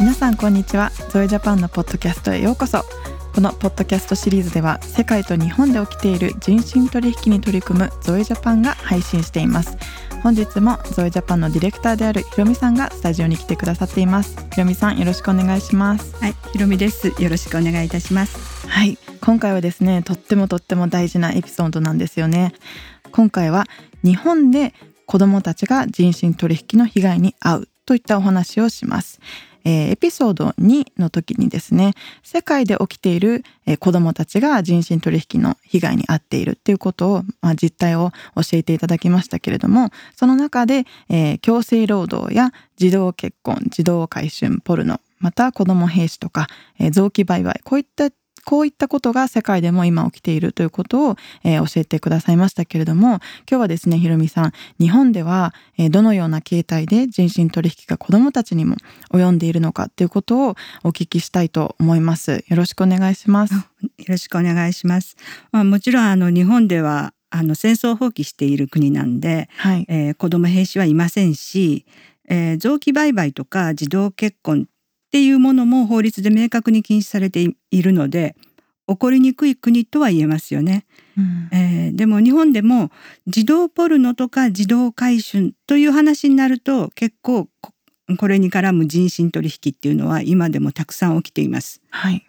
[0.00, 0.90] 皆さんこんにちは。
[1.10, 2.82] ゾエジャパンのポッドキャストへようこそ。
[3.34, 9.76] このポッドキャストシリーズでは世界と日本で起きている人身取引に取り組むゾエジャパンが配信しています。
[10.22, 14.36] 本日もゾエジャパンのディレクターであるひろみさんがスタジオに来てくださっています。
[14.52, 16.16] ひろみさんよろしくお願いします。
[16.16, 17.08] はい、ひろみです。
[17.22, 18.49] よろしくお願いいたします。
[18.80, 18.96] はい。
[19.20, 22.54] 今回はですねとってもとっても大事なエピソードなんですよね。
[23.12, 23.66] 今回は
[24.02, 24.72] 日本で
[25.04, 29.20] 子どもたちが人身取引の被害に遭うといったお話をします。
[29.64, 46.46] えーエピソード2の時にですね世界で起きている、えー子どもたちが人身取引の被害に遭っているっていうことを、まあ、実態を教えていただきましたけれどもその中で、えー強制労働や児童結婚児童買春ポルノまた子ども兵士とか、
[46.78, 48.10] えー臓器売買こういった
[48.50, 58.74] こういったことが世界でも今起きているということを、えー教えてくださいましたけれども今日はですねひろみさん日本では、えーどのような形態で人身取引が子どもたちにも
[59.12, 62.44] 及んでいるのかということをお聞きしたいと思います。
[62.48, 63.54] よろしくお願いします。
[63.54, 63.60] よ
[64.08, 65.16] ろしくお願いします。
[65.52, 69.84] まあ、もちろんあの日本ではあの戦争を放棄している国なんで、はい。
[69.88, 71.86] えー子供兵士はいませんし、
[72.28, 74.66] えー臓器売買とか児童結婚
[75.10, 78.36] っていうものも法律で明確に禁止されていいるので
[78.86, 80.84] 起こりにくい国とは言えますよね。
[81.18, 82.90] うんえーでも日本でも
[83.26, 87.72] 児童ポルノとか児童買春という話になると結構こ
[88.16, 91.82] これに絡む人身取引っていうのは今でもたくさん起きています。
[91.90, 92.24] はい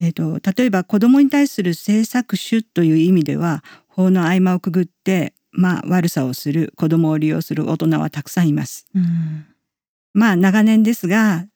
[0.00, 8.86] えー、と例えば子どもに対する性搾取という意味では法の合間をくぐって、まあ、悪さをする子どもを利用する大人はたくさんいます。
[8.94, 9.46] うん
[10.14, 11.46] まあ長年ですが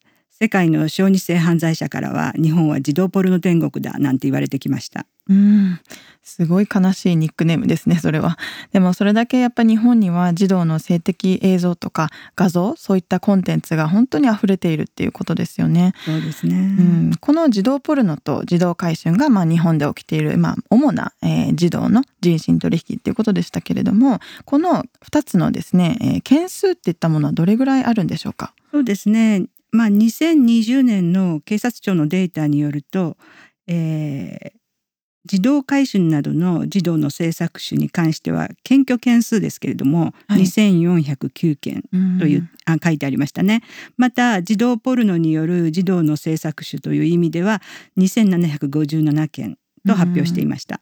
[0.40, 5.06] 世界の小児性犯罪者からは日本は児童ポルノ天国だなんて言われてきました。
[5.28, 5.78] うん
[6.24, 8.38] すごい悲しいニックネームですねそれは
[8.72, 16.54] でもそれだけやっぱ日本には児童の性的映像とか画像そういったコンテンツが本当に溢れているっていうことですよねそうですね。
[16.56, 28.54] うん、この児童ポルノと児童買春がまあ日本で起きている、まあ、主な、えー児童の人身取引っていうことでしたけれどもこの2つのですね、えー件数っていったものはどれぐらいあるんでしょうか？
[28.72, 29.46] そうですね。
[29.72, 33.16] まあ2020年の警察庁のデータによると、
[33.66, 34.62] えー
[35.24, 41.84] 児童買春などの児童の性搾取に関しては検挙件数ですけれども、はい2409件
[42.18, 43.62] という、んあ書いてありましたね。
[43.96, 47.62] また児童ポルノによる児童の性搾取という意味では
[47.98, 50.80] 2757件と発表していました。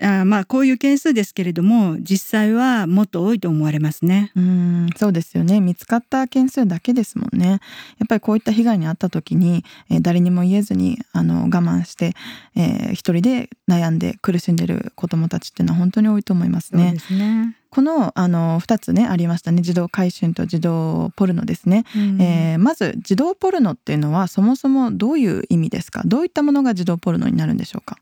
[0.00, 4.30] あまあこういう件数ですけれども実際はもっと多いと思われますね。
[4.36, 5.60] うんそうですよね。
[5.60, 7.48] 見つかった件数だけですもんね。
[7.48, 7.56] や
[8.04, 12.14] っぱりこういった被害に遭った時に、えー誰にも言えずにあの我慢して、
[12.54, 16.84] えー一人で悩んで苦しんでる子どもたちっていうのは本当に多いと思いますね。
[16.84, 17.56] そうですね。
[17.70, 19.62] このあの2つねありましたね。
[19.62, 22.22] 児童買春と児童ポルノですね、うん。
[22.22, 26.02] えーまず児童ポルノっていうのはそもそもどういう意味ですか？
[26.06, 27.98] どういったものが児童ポルノになるんでしょうか？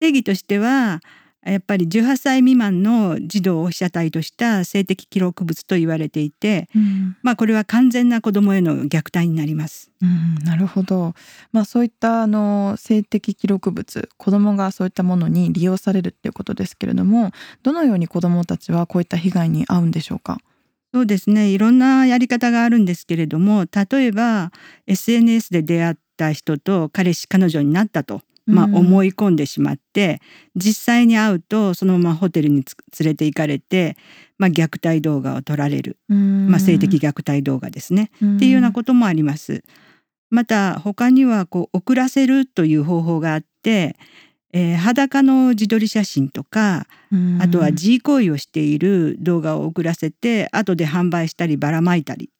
[0.00, 1.00] 定義としては
[1.44, 9.90] やっぱり18歳未満の児童を被写体とした性的記録物と言われていて、うん、まあ、これは完全な子どもへの虐待になります。
[10.02, 11.14] うん、なるほど、
[11.52, 20.38] まあ、そういったあの性的記録物子どもがそういったものに利用されるっていうことですけれどもどのように子どもたちはこういった被害に遭うんでしょうか？
[20.92, 21.50] そうですね。
[21.50, 24.50] いろんなやり方があるんですけれども例えば
[24.86, 30.20] SNS で出会った人と彼氏彼女になったと、まあ、うん思い込んでしまって、
[30.56, 33.96] 実際に会うとそのままホテルにつ連れて行かれて、
[34.38, 39.62] まあ、虐待動画を撮られる、まあ、性的虐待動画ですね、っていうようなこともあります。
[40.30, 43.96] また他にはこう送らせるという方法があって、
[44.52, 46.86] えー裸の自撮り写真とか
[47.40, 52.30] あとは G 行為をしている動画を送らせて後で販売したりばらまいたり。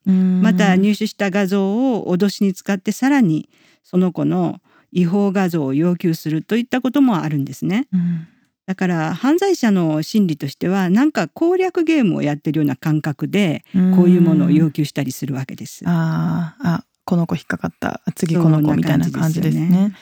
[0.43, 3.49] また入手した画像を脅しに使ってさらに
[3.85, 4.61] その子の
[4.93, 7.87] 違法画像を要求するといったこともあるんですね。
[7.93, 8.27] うん
[8.67, 13.65] だから犯罪者の心理としてはなんか攻略ゲームをやってるような感覚で
[13.97, 15.83] こういうものを要求したりするわけです。
[15.89, 19.97] あーあこの子引っかかった次この子みたいな感じですそんな感ね。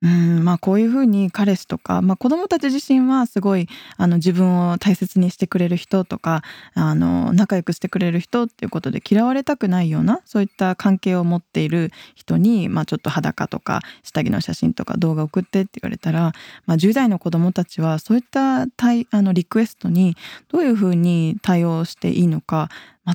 [0.00, 6.42] うんまあこういうふうに彼氏とか、まあ、子供たち自身はすごいあの自分を大切にしてくれる人とか
[6.74, 16.32] あの仲良くしてくれる人っていうことで嫌われたくないようなそういった関係を持っている人に、まあ、ちょっと裸とか下着の写真とか動画送ってって言われたら、
[16.66, 20.16] まあ、10代の子供たちはそういった対あのリクエストに
[20.48, 22.68] どういうふうに対応していいのか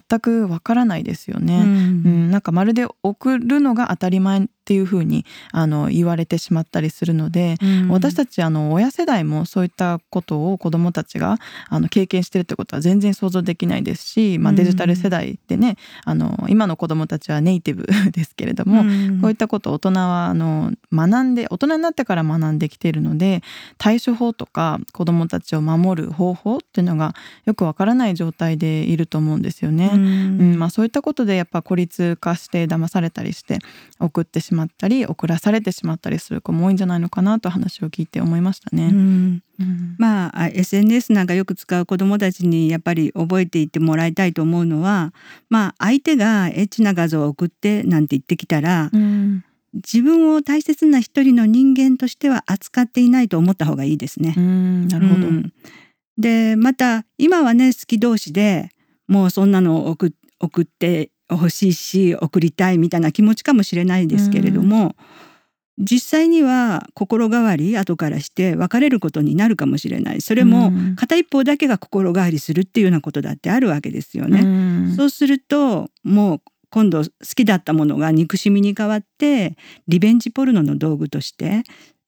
[0.10, 1.58] 全くわからないですよね。
[1.58, 1.70] うんう
[2.10, 11.38] ん、なんかまるで送るのが当たり前っていうふうにあの言われてしまったりするので、うん、私たちあの親世代もそういったことを子どもたちが
[11.68, 15.76] あの経験してるってことは全然想像できないですし、まあ、デジタル世代でね、
[16.06, 23.44] あの今の子どもたちはネイティブ ですけれども、うん、こういったことを大人はあの学んで大人になってから学んできているので
[23.78, 27.14] 対処法とか子どもたちを守る方法っていうのが
[27.46, 29.92] よくわからない状態でいると思うんですよね。
[29.94, 33.60] うん、うん、まあ、そういったことでやっぱ孤立化して騙されたりして
[34.00, 38.90] 送ってしまったり送らされてしまったりする子も多いんじゃないのかなと話を聞いて思いましたね。
[38.92, 39.44] うん。
[39.60, 45.14] うん、まあ SNS なんかよく使う子どもたちにやっぱり覚えていってもらいたいと思うのは
[45.50, 49.44] まあ相手がエッチな画像を送ってなんて言ってきたら、うん、
[49.76, 54.34] 自分を大切な一人の人間としては扱っていないと思った方がいいですね。
[54.36, 55.28] なるほど、
[56.18, 58.70] でまた今はね好き同士で
[59.08, 60.08] もうそんなの送
[60.62, 64.96] ってほしいし送りたいみたいな気持ちかもしれないですけれども、
[65.78, 70.22] 実際には心変わり後からして別れることになるかもしれない。
[70.22, 74.42] それも片一方だけが心変わりするっていうようなことだってあるわけですよね。
[74.92, 79.58] うそうするともう今度好きだったものが憎しみに変わって
[79.88, 81.64] リベンジポルノの道具として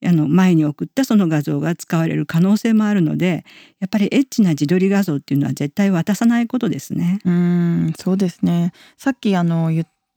[0.06, 3.44] あの前に送ったその画像が使われる可能性もあるので
[3.80, 7.18] やっぱりエッチな自撮り画像っていうのは絶対渡さないことですね。
[7.24, 8.72] うんそうですね。
[8.96, 9.70] さっきあの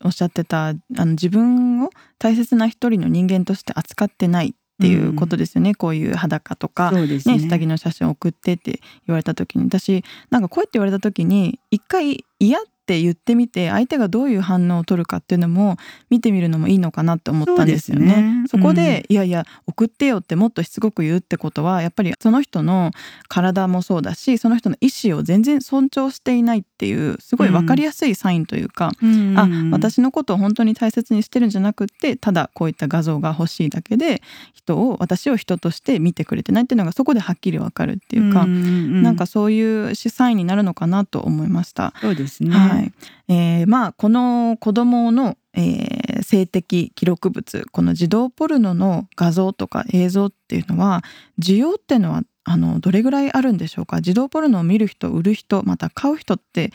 [0.04, 1.90] おっしゃってたあの自分を
[2.20, 9.66] 大切な一人の人間として扱ってないっていうことですよね、うん、こういう裸とか、ね、ね、下着の写真を送ってって言われた時に。
[9.66, 15.78] 私なんかこうやって言われた時に一回嫌ってって言ってみて相手がどういう反応を取るかっていうのも
[16.10, 18.16] 見てみるのもいいのかなって思ったんですよね。
[18.50, 22.90] そ、ね、そこで、うん、いやいや送ってよってもっとしつこく言うってことはやっぱりその人の
[23.28, 34.24] 体もそうだしその人の意思を全然尊重していないっていうすごい分かりやすいサインというか、うん、あ私のことを本当に大切にしてるんじゃなくってただこういった画像が欲しいだけで
[34.56, 41.94] 人を私を人として見てくれてないっていうのがそこではっきり分かるっていうか、うん、なんかそういうサインになるのかなと思いました。
[42.02, 42.94] そうですね、はいはい。
[43.28, 51.04] えー、まあこの子どもの、えー、性的記録物この児童ポルノの画像とか映像っていうのは
[51.40, 54.02] 需要っていうのはあのどれぐらいあるんでしょうか？
[54.02, 56.72] 児童ポルノを見る人売る人また買う人って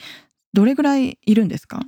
[0.53, 1.81] どれぐらいいるんですか？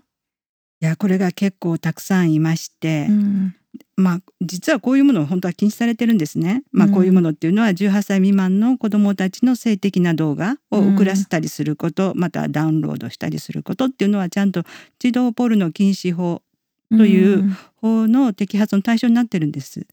[0.81, 3.57] いやこれが結構たくさんいまして、うん、
[3.97, 6.63] まあ実はこういうものは本当は禁止されてるんですね。
[6.73, 14.63] まあこういうものっていうのは18歳未満の子どもたちの性的な動画を送らせたりすること、うん、またダウンロードしたりすることっていうのはちゃんと
[14.99, 16.43] 児童ポルノ禁止法
[16.91, 19.87] という法の摘発の対象になってるんです。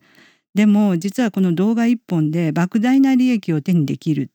[0.53, 4.29] でも実はこの動画一本で莫大な利益を手にできる。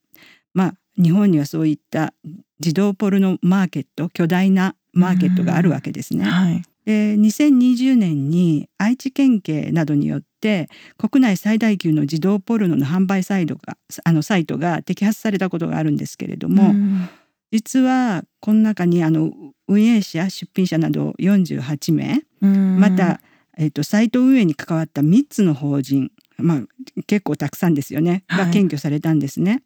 [0.54, 2.12] まあ日本にはそういった
[2.60, 6.24] 児童ポルノマーケット巨大なマーケットがあるわけですね。
[6.24, 17.06] はい、で2020年に愛知県警などによって国内最大級の児童ポルノの販売サイトがあのサイトが摘発されたことがあるんですけれども、うん、
[17.52, 19.30] 実はこの中にあの
[19.68, 23.20] 運営者出品者など48名、うん、また、
[23.58, 26.60] えーと、サイト運営に関わった3つの法人、まあ、
[27.06, 29.62] 結構たくさんですよね、が検挙されたんですね。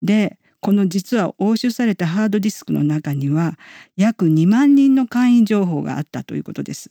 [0.00, 3.58] でこの実は押収されたハードディスクの中には
[3.96, 6.88] 約2万人の会員情報があったということです。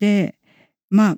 [0.00, 0.34] で
[0.88, 1.16] まあ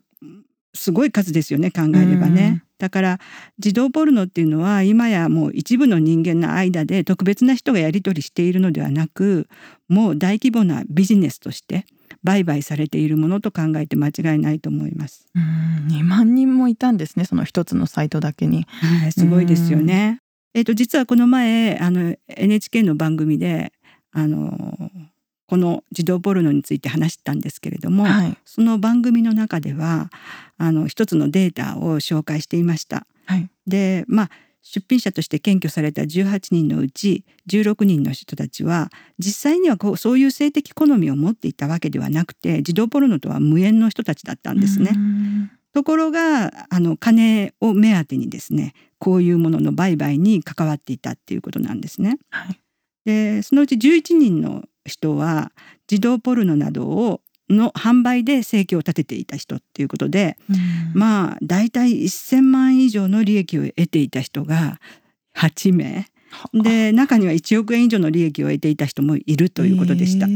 [0.75, 2.65] すごい数ですよね考えればね。
[2.79, 3.21] だから
[3.59, 9.49] 児童ポルノっていうのは今やもう一部の人間の間で特別な人がやり取りしているのではなく
[9.89, 11.87] もう大規模なビジネスとして
[12.25, 15.29] 売買されているものと考えて間違いないと思います。
[15.37, 18.67] うん2万人もいたんですねその一つのサイトだけに。
[19.03, 20.21] はい、すごいですよね。
[20.55, 23.73] えーと、実はこの前あの NHK の番組で
[24.13, 24.91] あの
[25.47, 30.11] この児童ポルノについて話したんですけれども、はい、その番組の中では
[30.59, 33.07] あの一つのデータを紹介していました。
[33.27, 34.31] はい、でまあ
[34.63, 44.91] 出品者として検挙された18人のうち16人の人たちは実際にはこうそういう性的好みを持っていたわけではなくて児童ポルノとは無縁の人たちだったんですね。
[45.73, 52.19] ところがあの金を目当てにですねこういうものの売買に関わっていたっていうことなんですね。
[52.31, 52.61] はい、
[53.05, 55.53] でそのうち11人の人は
[55.87, 60.57] 児童ポルノなどをの販売で生計を立てていた人っていうことで、うん、
[60.99, 64.81] まあ大体1,000万以上の利益を得ていた人が
[65.35, 66.07] 8名
[66.53, 70.27] で中には1億円以上の利益を得ていた人もいるということでした。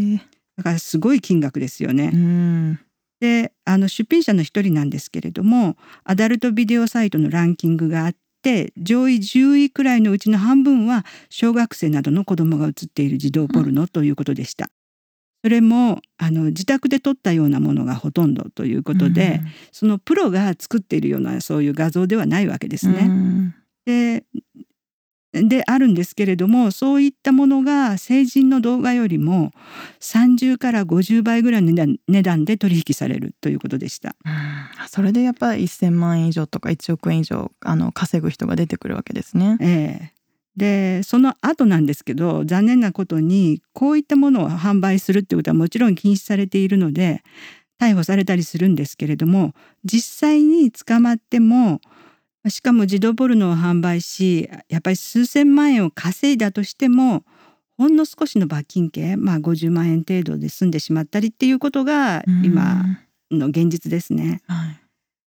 [0.57, 2.11] だからすごい金額ですよね。
[2.13, 2.81] うん
[3.21, 14.69] であの出品者の一人なんですけれどもアダルトビデオサイトのランキングがあって上位10位くらいのうちの半分は小学生などの子供が映っている児童ポルノということでした。
[15.45, 23.01] それもあの自宅で撮ったようなものがほとんどということで、うん、そのプロが作っているようなそういう画像ではないわけですね。
[23.01, 24.25] うん、で
[25.33, 29.51] であるんですけれどもそういったものが成人の動画よりも
[30.01, 34.15] 30から50倍ぐらいの値段で取引されるということでした。
[34.89, 39.57] それでやっぱり1,000万円以上とか1億円以上あの稼ぐ人が出てくるわけですね。
[39.61, 40.23] ええ
[40.57, 47.23] でその後なんですけど残念なことにこういったものを販売するっていうことはもちろん禁止されているので
[47.81, 51.81] 逮捕されたりするんですけれども実際に捕まっても
[52.49, 57.25] しかも児童ポルノを販売しやっぱり数千万円を稼いだとしても
[57.79, 62.85] ほんの少しの罰金刑、まあ、50万円程度で済んでしまったりっていうことが今
[63.31, 64.43] の現実ですね。
[64.47, 64.83] はい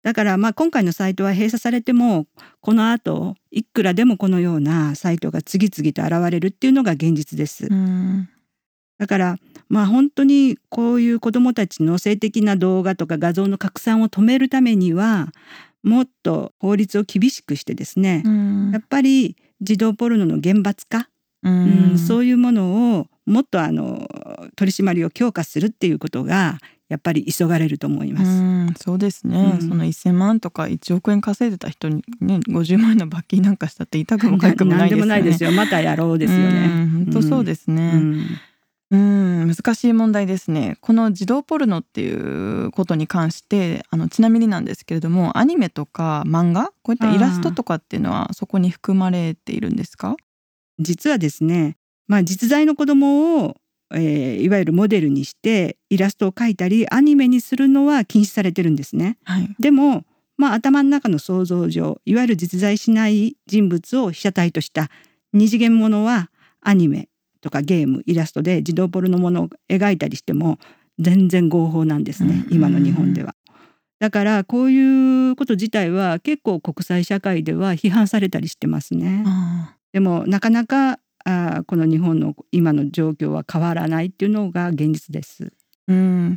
[0.01, 2.25] だからまあ今回のサイトは閉鎖されても
[2.61, 7.67] この後いくらでもこのようなサイトが次々と現れるっていうのが現実です。
[8.97, 9.37] だから
[9.67, 15.33] まあ本当にこういう子どもたちの性的な動画とか画像の拡散を止めるためには
[15.83, 18.23] もっと法律を厳しくしてですね、
[18.73, 21.09] やっぱり児童ポルノの厳罰化、
[21.43, 24.07] うん、そういうものをもっとあの
[24.55, 26.57] 取り締まりを強化するっていうことが
[26.89, 28.81] やっぱり急がれると思います。
[28.81, 35.01] うそうですね、うん、その1,000万とか1億円稼いでた人にね50万円の罰金なんかしたって痛くもかゆくもないですよね。
[35.01, 36.89] でもないですよまたやろうですよね。
[36.91, 37.93] 本当そうですね。
[38.91, 39.01] うん
[39.41, 40.77] うん難しい問題ですね。
[40.81, 50.15] この児童ポルノっていうことに関してあのちなみになんですけれどもアニメとか漫画こういったイラストとかっていうのはそこに含まれているんですか？
[50.79, 51.77] 実はですね、
[52.07, 53.55] まあ、実在の子供を、
[53.93, 59.17] えー、いわゆるモデルにしてイラストを描いたりアニメにするのは禁止されてるんですね。
[59.23, 60.05] はい、でも
[60.37, 64.89] まあ、頭の中の想像上いわゆる実在しない人物を被写体とした
[65.33, 66.31] 二次元ものは
[66.61, 67.08] アニメ
[67.41, 70.59] とかゲームイラストで児童ポルのものを描いたりしても
[70.99, 73.35] 全然合法なんですね、今の日本では。
[73.99, 79.25] だからこういうこと自体は結構国際社会では批判されたりしてますね。
[79.91, 85.51] でもなかなかあこの日本の今の状況は変わらないっていうのが現実です。
[85.87, 86.35] うん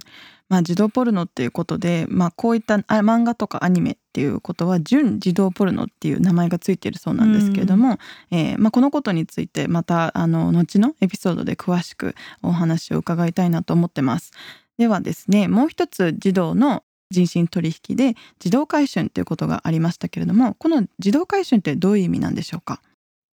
[0.53, 7.99] まあ、児童ポルノっていうことで、まあ、こういった漫画とかアニメっていうことは準児童ポルノっていう名前がついているそうなんですけれども、
[8.31, 14.33] うん、えー、まあ、このことについてまたあの後のエピソードで詳しくお話を伺いたいなと思ってます。
[14.77, 22.83] ではですねもう一つ児童の人身取引で児童回春ということがありましたけれどもこの児童回春ってどういう意味なんでしょうか？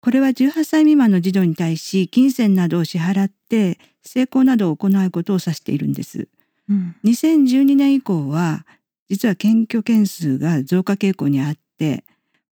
[0.01, 6.27] これは18歳未満の児童に対し金銭などを支払って成功などを行うことを指しているんです。
[6.69, 8.65] うん、2012年以降は
[9.09, 12.03] 実は検挙件数が増加傾向にあって、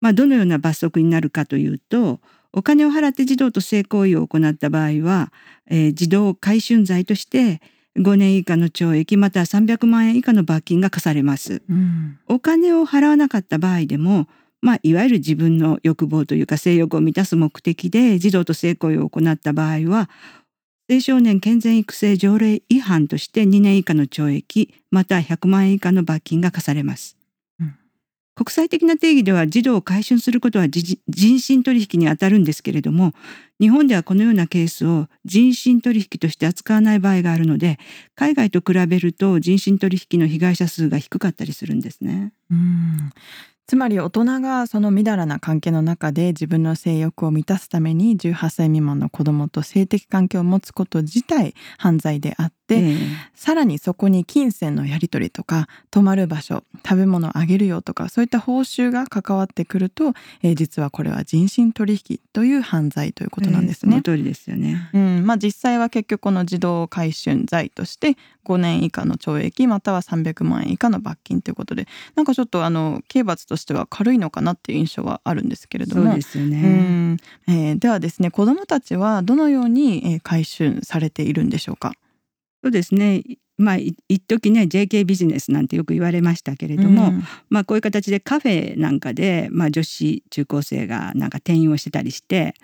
[0.00, 2.20] まあ、どのような罰則になるかというと
[2.52, 5.32] お金を払って児童と性行為を行った場合は、
[5.68, 7.60] えー、児童回春罪として
[7.96, 14.26] 5年以下の懲役または300万円以下の罰金が課されます、うん、お金を払わなかった場合でも
[14.62, 20.10] まあ、いわゆる自分の欲望というか性欲を満たす目的で児童と性行為を行った場合は
[20.90, 27.16] 青少年健全育成条例違反として2年以下の懲役または100万円以下の罰金が課されます。
[27.60, 27.76] うん、
[28.34, 33.12] 国際的な定義では児童を回春することは人身取引にあたるんですけれども
[33.60, 37.78] 日本ではこのようなケースを人身取引として扱わない場合があるので
[38.16, 42.32] 海外と比べると人身取引の被害者数が低かったりするんですね。
[42.50, 43.12] うん
[43.70, 63.96] つまり大人がそのみだらな関係の中で自分の性欲を満たすために18歳未満の子供と性的関係を持つこと自体犯罪であって、えー、さらにそこに金銭のやり取りとか泊まる場所食べ物をあげるよとかそういった報酬が関わってくると、えー、実はこれは人身取引という犯罪ということなんですね。
[63.96, 65.26] えー、その通りですよね、うん。
[65.26, 76.04] まあ、実際は結局この児童回春罪として5年以下の懲役または300万円以下の罰金ということでなんかちょっとあの刑罰としては軽いのかなっていう印象はあるんですけれども。
[76.04, 77.16] そうですよね、
[77.48, 81.92] えー、ではですね子どもたちはどのように回収されているんでしょうか？
[82.62, 83.22] そうですね。
[83.56, 92.54] まあ一時ね JK ビジネスなんてよく言われましたけれども、うん、まあこういう形でカフェなんかで、まあ、女子中高生がなんか店員をしてたりして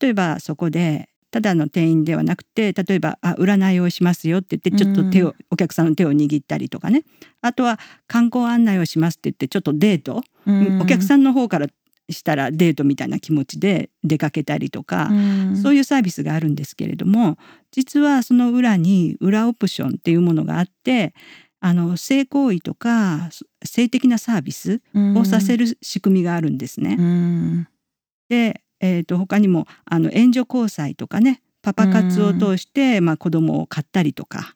[0.00, 7.04] 例えばそこでただの店員ではなくて例えば「あ占いをしますよ」って言ってちょっと手を、うん、お客さんの手を握ったりとかね。
[7.42, 11.68] あとは観光案内をしますって言ってちょっとデート、うん、お客さんの方から
[12.12, 17.36] したらデートみたいな気持ちで出かけたりとか、うん、そういうサービスがあるんですけれども
[17.70, 21.14] 実はその裏に裏オプションっていうものがあって
[21.60, 23.28] あの性行為とか
[23.64, 24.80] 性的なサービス
[25.16, 27.68] をさせる仕組みがあるんですね。
[28.28, 34.54] でえー、と他にもあの援助交際とかねパパ活を通して、まあ、子供を買ったりとか、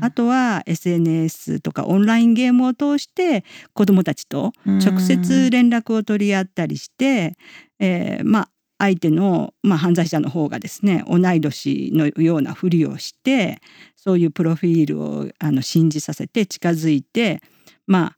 [0.00, 7.36] あとは SNS とかオンラインゲームを通して子供たちと直接連絡を取り合ったりして、
[7.80, 13.60] えー、まあ相手の、まあ、犯罪者の方がですね同い年のようなふりをして
[13.96, 17.40] そういうプロフィールをあの信じさせて近づいて
[17.86, 18.16] まあ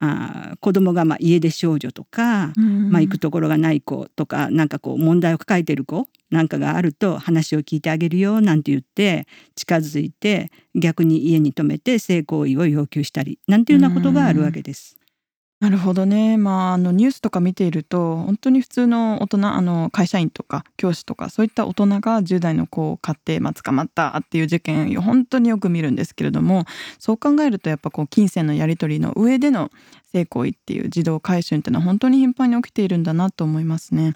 [0.00, 14.98] あ子供がまあ家出少女とか、うん、まあ、行くところがない子とかなんかこう問題を抱えてる子なんかがあると話を聞いてあげるよなんて言って近づいて逆に家に泊めて性行為を要求したりなんていうようなことがあるわけです。
[15.60, 16.36] なるほどね。
[16.36, 26.64] まあ、あのニュースとか見ていると本当に普通の大人あの会社員とか教師とかそういった大人が10代の子を買って、まあ、捕まったっていう事件本当によく見るんですけれども
[26.98, 29.70] そう考えるとやっぱこう金銭のやり取りの上での
[30.14, 34.14] 性行為っていう児童回春っていうのは本当に頻繁に起きているんだなと思いますね。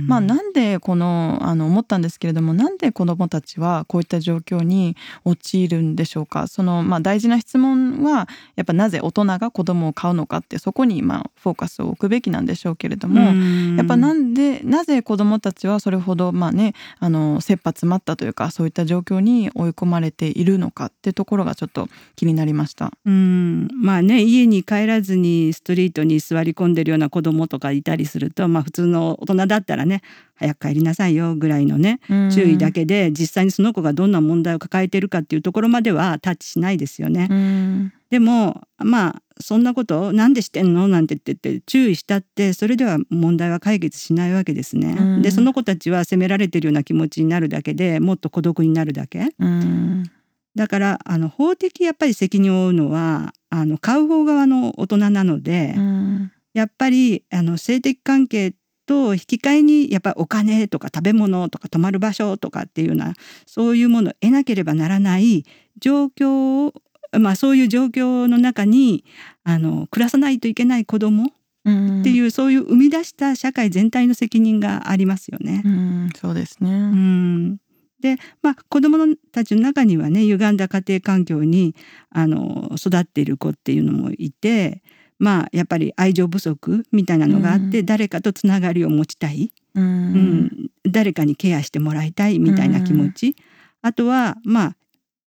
[0.00, 6.46] うん、まあなんでこのあの思ったんですけれどもなんで子どもたちはこういった状況に陥るんでしょうか？
[6.46, 22.92] そのまあ大事な質問はやっぱなぜ大人が子どもを買うのかってそこにまあフォーカスを置くべきなんでしょうけれども、うん、やっぱなんでなぜ子どもたちはそれほどまあねあの切羽詰まったというかそういった状況に追い込まれているのかってところがちょっと気になりました。
[23.04, 30.02] うんまあね家に帰らずにストリートに座り込んでるような子供とかいたりすると、まあ、普通の大人だったらね
[30.34, 32.00] 早く帰りなさいよぐらいのね
[32.32, 37.92] 注意だけで実際にその子がどんな問題を抱えてるかっていうところまではタッチしないですよね。
[38.10, 40.88] でもまあそんなことなんでしてんの？
[40.88, 45.22] なんて言って注意したってそれでは問題は解決しないわけですね。
[45.22, 49.28] でその子たちは責められてるような気持ちになるだけでもっと孤独になるだけ。
[50.54, 58.54] だからあの法的やっぱり責任を負うのはあの買う方側の大人なので、うん、やっぱりあの性的関係
[58.86, 63.14] と引き換えにやっぱりお金とか食べ物とか泊まる場所とかっていうような
[63.46, 65.44] そういうものを得なければならない
[65.78, 66.74] 状況を
[67.16, 69.04] まあそういう状況の中に
[69.44, 71.30] あの暮らさないといけない子供っ
[72.02, 75.62] ていう、うん、そういう生み出した社会全体の責任がありますよね。
[75.64, 76.70] うん、そうですね。
[76.70, 77.58] うん
[78.00, 78.98] で、まあ、子ども
[79.32, 81.74] たちの中にはね歪んだ家庭環境に
[82.10, 84.82] あの育っている子っていうのもいて
[85.18, 93.34] まあやっぱり愛情不足みたいなのがあって、うん、誰かとつながりを持ちたい、うん、うん、誰かにケアしてもらいたいみたいな気持ち、うん、
[93.82, 94.76] あとはまあ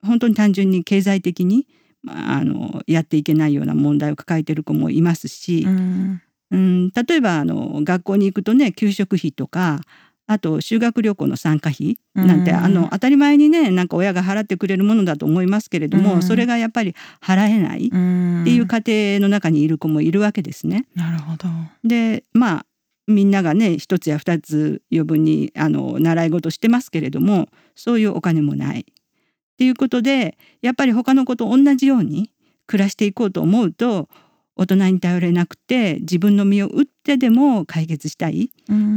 [0.06, 1.68] 本当に単純に経済的に、
[2.02, 9.80] まあ、あのやっていけないような問題を抱えてる子もいますし、うん、例えばあの学校に行くとね給食費とか
[10.26, 20.86] あと修学旅行の参加費なんて、うん、あの当たり前にねなんか親が払ってくれるものだと思いますけれども、うん、それがやっぱり払えないっていう家庭の中にいる子もいるわけですね。
[20.96, 21.50] なるほど
[21.84, 22.66] でまあ
[23.06, 28.82] みんながね一つや二つ余分にあの習い事してますけれどもそういうお金もない。
[28.82, 32.32] っていうことでやっぱり他の子と同じように
[32.66, 34.10] 暮らしていこうと思うと
[34.56, 38.52] 大人に頼れなくて自分の身を打ってでも解決したい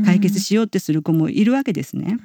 [0.05, 2.19] 解決しようってする子もいるわけですね。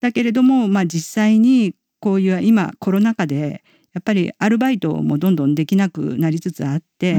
[0.00, 7.16] だけれども、まあ、実際にこういう今コロナ禍でやっぱりアルバイトもどんどんできなくなりつつあって、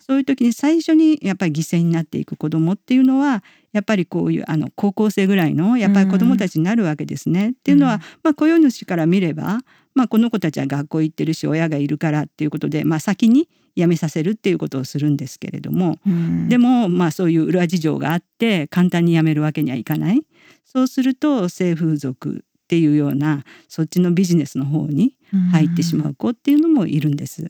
[0.00, 7.50] そういう時に最初にやっぱり犠牲になっていく子どもっていうのはやっぱりこういうあの高校生ぐらいのやっぱり子どもたちになるわけですね。
[7.50, 9.60] っていうのは、まあ、雇用主から見れば、
[9.94, 20.22] まあ、この子たちは学校行ってるし親がいるからっていうことで、まあ、先に辞めさせるっていうことをするんですけれども、うん、でもまあそういう裏事情があって簡単に辞めるわけにはいかない
[20.64, 25.14] そうすると性風俗っていうようなそっちのビジネスの方に
[25.52, 27.48] 入ってしまう子っていうのもいるんです。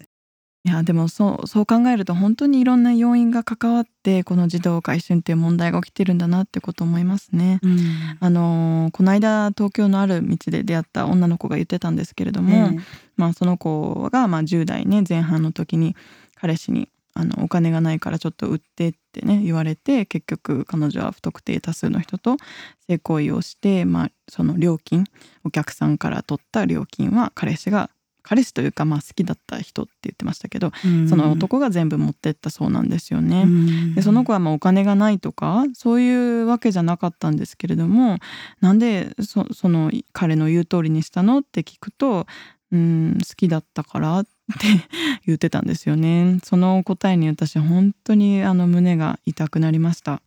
[0.66, 7.60] いやでもそうそう考えると本当にいろんな要因が関わってこの児童回春っていう問題が起きてるんだなってこと思いますね。
[7.62, 7.78] うん、
[8.18, 12.80] あのこの間東京のある道で出会った女の子が言ってたんですけれども、えー、
[13.16, 15.94] まあ、その子がまあ10代ね前半の時に
[16.34, 22.38] 彼氏にあのお金がないからちょっと売ってってね言われて結局彼女は不特定多数の人と
[22.88, 25.04] 性行為をして、まあ、その料金
[25.44, 27.88] お客さんから取った料金は彼氏が
[28.26, 33.42] 彼氏というかまあ好きだった人って言ってましたけど、うん、その男が全部持ってったそうなんですよね。
[33.42, 36.12] うん、でその子はまあお金がないとかそうい
[36.42, 38.18] うわけじゃなかったんですけれども
[38.60, 42.26] なんでそその彼の言う通りにしたのって聞くと
[42.72, 44.30] うん好きだったからって
[45.24, 46.40] 言ってたんですよね。
[46.42, 50.20] その答えに私本当にあの胸が痛くなりました。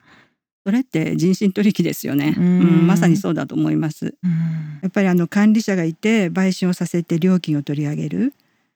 [0.66, 4.16] それって人身取引ですよね、うん、まさにそうだと思います、
[4.82, 8.34] やっぱりあの管理者がいて売春をさせて料金を取り上げる、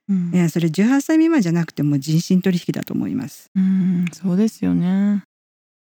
[0.10, 5.24] うん、いやそれ18歳未満じゃなくても人身取引だと思います、うん、そうですよね。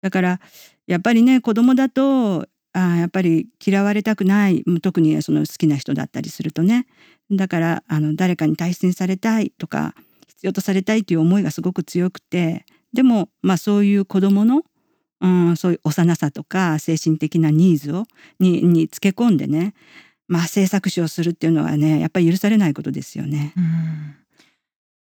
[0.02, 0.40] だから
[0.86, 4.64] やっぱりね子供だとあやっぱり嫌われたくない。
[4.82, 6.86] 特にその好きな人だったりするとね。
[7.30, 9.94] だからあの誰かに大切にされたいとか
[10.26, 12.66] 必要とされたいという思いがすごく強くて。
[12.92, 14.62] でもまあそういう子どもの、
[15.24, 18.04] うん、そういう幼さとか精神的なニーズを
[18.38, 19.74] ににつけ込んでね
[20.28, 23.52] まあ制作詞をするっていうのはねやっぱり許されないことですよね。
[23.56, 24.16] うん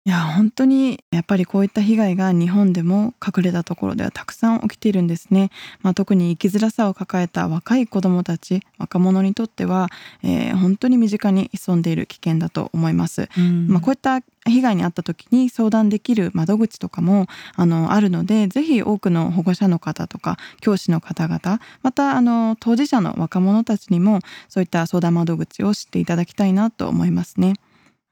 [0.08, 5.50] いや本当にやっぱりこういった被害が日本でも隠れたところではたくさん起きているんですね、
[5.82, 9.90] まあ、特に生きづらさを抱えた若い子どもたち若者にとっては、
[10.22, 27.56] えー、本当に身近に潜んでいる危険だと思います、うん、まあ、こういった被害に遭った時に相談できる窓口とかもあのあるのでぜひ多くの保護者の方とか教師の方々またあの当事者の若者たちにもそういった相談窓口を知っていただきたいなと思いますね。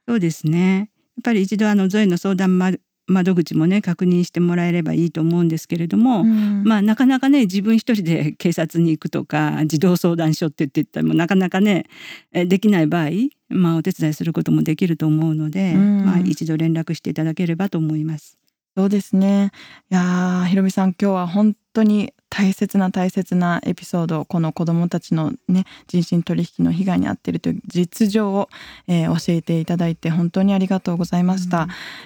[0.06, 2.59] そうですねっぱり一度あのゾエの相談
[3.07, 11.87] 窓口もね確認してもらえればいいと思うんですけれども、うん、まあなかなかね自分一人で警察に行くとか児童相談所って言ってったらもなかなかね
[12.33, 13.11] できない場合、
[13.48, 18.38] まあ、お手伝いすることもできると思うので、うん、まあ、一度連絡していただければと思います。
[18.76, 19.52] そうですね。
[19.90, 28.48] いやひろみさん今日は本当に大切な大切なエピソードこの子どもたちのね人身取引の被害に遭っているという実情を、
[28.88, 31.62] えー、教えていただいて本当にありがとうございました、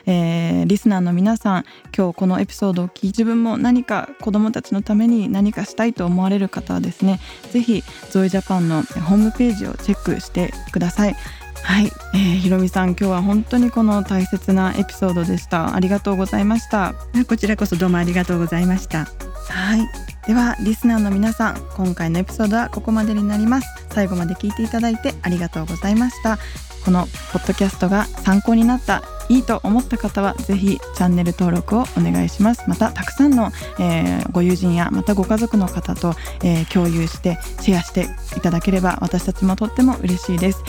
[0.06, 1.64] うん、えー、リスナーの皆さん
[1.96, 11.16] 今日このエピソードを聞き自分も何か子どもたちのために何かしたいと思われる方はですね是非ゾイジャパンのホームページをチェックしてください。
[11.62, 15.74] はい、えー、ひろみさん今日は本当にこの大切なエピソードでした。
[15.74, 16.94] ありがとうございました。
[17.28, 19.06] こちらこそどうもありがとうございました。
[19.48, 23.68] はいではリスナーの皆さん今回のエピソードはここまでになります。
[23.90, 26.38] 最後まで聞いていただいてありがとうございました。
[26.84, 32.68] このポッドキャストが参考になったいいと思った方はぜひチャンネル登録をお願いします。
[32.68, 40.62] またたくさんの、えー、ご友人やまたご家族の方と、えー、共有してシェアしていただければ私たちもとっても嬉しいです。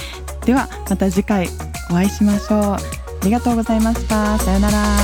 [0.45, 1.49] ではまた次回
[1.89, 2.61] お会いしましょう。
[2.61, 2.79] あ
[3.23, 4.37] りがとうございました。
[4.37, 4.97] さようなら。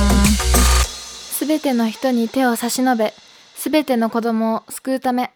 [1.38, 3.14] すべての人に手を差し伸べ
[3.58, 5.32] すべての子供を救うため